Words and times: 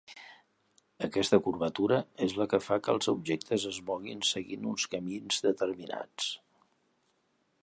Aquesta 1.07 1.39
curvatura 1.47 1.99
és 2.29 2.33
la 2.41 2.49
que 2.55 2.61
fa 2.69 2.79
que 2.87 2.95
els 2.95 3.11
objectes 3.15 3.69
es 3.75 3.79
moguin 3.91 4.27
seguint 4.33 4.69
uns 4.73 4.91
camins 4.97 5.45
determinats. 5.51 6.33